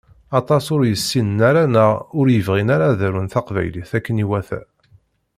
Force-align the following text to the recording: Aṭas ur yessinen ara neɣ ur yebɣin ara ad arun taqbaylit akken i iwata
Aṭas 0.39 0.65
ur 0.75 0.81
yessinen 0.85 1.39
ara 1.49 1.63
neɣ 1.73 1.89
ur 2.19 2.27
yebɣin 2.31 2.73
ara 2.75 2.85
ad 2.91 3.01
arun 3.07 3.31
taqbaylit 3.33 3.91
akken 3.97 4.17
i 4.17 4.19
iwata 4.25 4.59